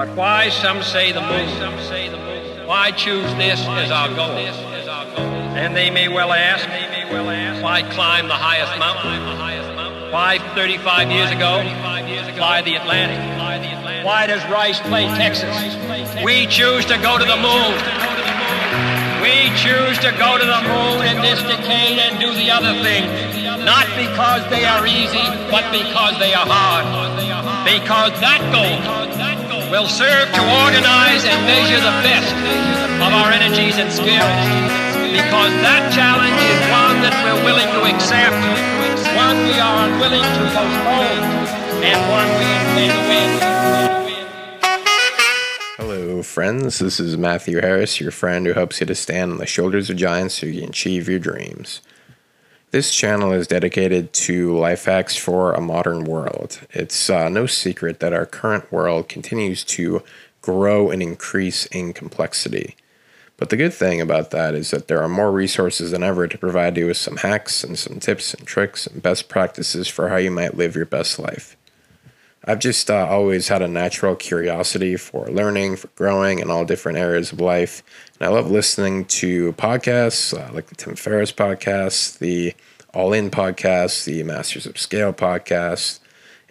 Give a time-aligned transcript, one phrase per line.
[0.00, 1.46] But why, some say the moon?
[1.58, 2.66] Some say the moon.
[2.66, 4.32] Why choose this as our goal?
[5.60, 6.66] And they may well ask,
[7.62, 9.20] why climb the highest mountain?
[10.10, 11.60] Why 35 years ago
[12.34, 13.20] fly the Atlantic?
[14.02, 15.52] Why does Rice play Texas?
[16.24, 17.76] We choose to go to the moon.
[19.20, 23.04] We choose to go to the moon in this decade and do the other thing.
[23.68, 26.88] Not because they are easy, but because they are hard.
[27.68, 29.29] Because that goal
[29.70, 32.34] will serve to organize and measure the best
[32.98, 34.42] of our energies and skills.
[35.14, 38.34] Because that challenge is one that we're willing to accept,
[39.14, 41.22] one we are unwilling to postpone,
[41.86, 43.30] and one we intend to win.
[45.76, 46.80] Hello, friends.
[46.80, 49.96] This is Matthew Harris, your friend who helps you to stand on the shoulders of
[49.96, 51.80] giants so you can achieve your dreams.
[52.70, 56.60] This channel is dedicated to life hacks for a modern world.
[56.70, 60.04] It's uh, no secret that our current world continues to
[60.40, 62.76] grow and increase in complexity.
[63.38, 66.38] But the good thing about that is that there are more resources than ever to
[66.38, 70.16] provide you with some hacks and some tips and tricks and best practices for how
[70.16, 71.56] you might live your best life.
[72.44, 76.96] I've just uh, always had a natural curiosity for learning, for growing in all different
[76.96, 77.82] areas of life.
[78.18, 82.54] And I love listening to podcasts uh, like the Tim Ferriss podcast, the
[82.94, 86.00] All In podcast, the Masters of Scale podcast.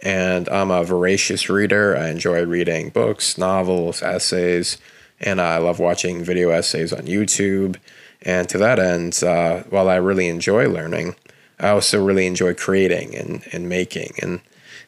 [0.04, 1.98] And I'm a voracious reader.
[1.98, 4.78] I enjoy reading books, novels, essays,
[5.20, 7.78] and I love watching video essays on YouTube.
[8.22, 11.16] And to that end, uh, while I really enjoy learning,
[11.60, 14.14] I also really enjoy creating and, and making.
[14.22, 14.42] And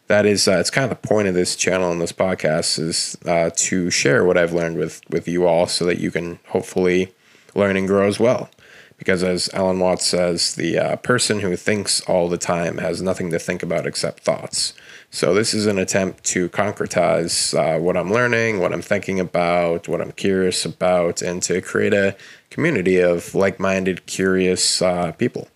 [0.07, 3.17] that is uh, it's kind of the point of this channel and this podcast is
[3.25, 7.13] uh, to share what I've learned with with you all, so that you can hopefully
[7.55, 8.49] learn and grow as well.
[8.97, 13.31] Because as Alan Watts says, the uh, person who thinks all the time has nothing
[13.31, 14.73] to think about except thoughts.
[15.09, 19.87] So this is an attempt to concretize uh, what I'm learning, what I'm thinking about,
[19.87, 22.15] what I'm curious about, and to create a
[22.51, 25.47] community of like-minded, curious uh, people.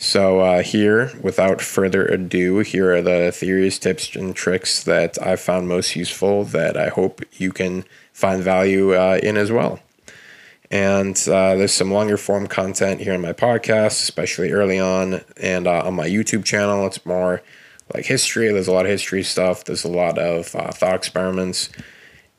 [0.00, 5.34] So, uh, here, without further ado, here are the theories, tips, and tricks that I
[5.34, 9.80] found most useful that I hope you can find value uh, in as well.
[10.70, 15.66] And uh, there's some longer form content here in my podcast, especially early on, and
[15.66, 16.86] uh, on my YouTube channel.
[16.86, 17.42] It's more
[17.92, 18.52] like history.
[18.52, 21.70] There's a lot of history stuff, there's a lot of uh, thought experiments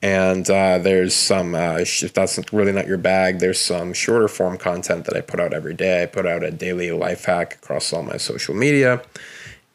[0.01, 4.57] and uh, there's some uh, if that's really not your bag there's some shorter form
[4.57, 6.03] content that i put out every day.
[6.03, 9.01] I put out a daily life hack across all my social media.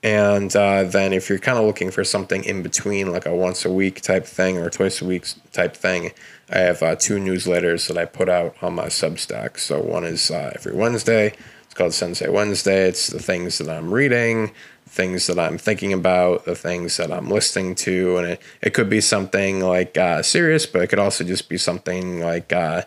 [0.02, 3.64] And uh, then if you're kind of looking for something in between like a once
[3.64, 6.10] a week type thing or twice a week type thing
[6.50, 9.58] i have uh, two newsletters that i put out on my substack.
[9.58, 11.34] So one is uh, every wednesday.
[11.64, 12.86] It's called sensei wednesday.
[12.88, 14.52] It's the things that i'm reading
[14.94, 18.88] things that I'm thinking about, the things that I'm listening to, and it, it could
[18.88, 22.82] be something like uh, serious, but it could also just be something like uh,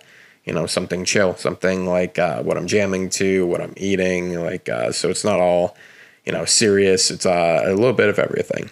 [0.46, 4.70] you know something chill, something like uh, what I'm jamming to, what I'm eating, like
[4.70, 5.76] uh, so it's not all
[6.26, 7.12] you know serious.
[7.12, 8.70] It's uh, a little bit of everything.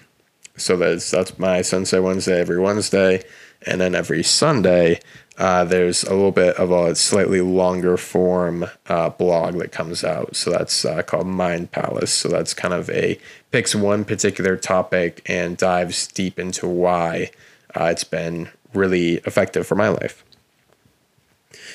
[0.58, 3.24] So that's that's my Sensei Wednesday every Wednesday,
[3.64, 5.00] and then every Sunday
[5.38, 10.36] uh, there's a little bit of a slightly longer form uh, blog that comes out.
[10.36, 12.14] So that's uh, called Mind Palace.
[12.14, 13.20] So that's kind of a
[13.52, 17.32] picks one particular topic and dives deep into why
[17.76, 20.24] uh, it's been really effective for my life.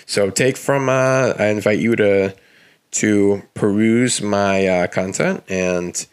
[0.06, 2.34] So take from uh, I invite you to
[2.92, 6.06] to peruse my uh, content and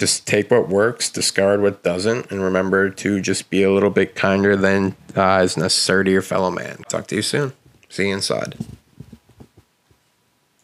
[0.00, 4.14] just take what works, discard what doesn't, and remember to just be a little bit
[4.14, 6.78] kinder than uh, is necessary to your fellow man.
[6.88, 7.52] Talk to you soon.
[7.90, 8.56] See you inside.